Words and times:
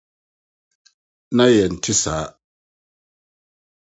Na 1.35 1.45
yɛnte 1.55 1.93
saa. 2.03 2.25